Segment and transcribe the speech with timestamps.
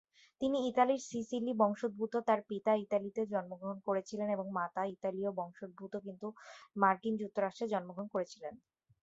[0.41, 6.27] তিনি ইতালির সিসিলি বংশোদ্ভূত, তার পিতা ইতালিতে জন্মগ্রহণ করেছিলেন এবং মাতা ইতালীয় বংশোদ্ভূত, কিন্তু
[6.75, 8.53] মার্কিন যুক্তরাষ্ট্রে জন্মগ্রহণ করেছিলেন।